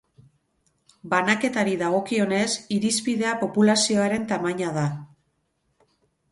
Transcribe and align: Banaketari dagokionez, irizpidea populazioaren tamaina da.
Banaketari 1.11 1.75
dagokionez, 1.81 2.47
irizpidea 2.79 3.35
populazioaren 3.45 4.29
tamaina 4.35 4.75
da. 4.81 4.91